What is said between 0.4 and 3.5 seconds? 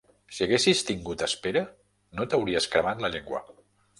haguessis tingut espera, no t'hauries cremat la llengua.